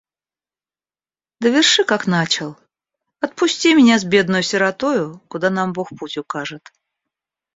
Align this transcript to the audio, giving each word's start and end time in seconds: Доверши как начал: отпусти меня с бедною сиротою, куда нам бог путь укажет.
Доверши 1.41 1.83
как 1.83 2.07
начал: 2.07 2.57
отпусти 3.19 3.75
меня 3.75 3.99
с 3.99 4.03
бедною 4.03 4.41
сиротою, 4.41 5.21
куда 5.27 5.51
нам 5.51 5.73
бог 5.73 5.89
путь 5.89 6.17
укажет. 6.17 6.71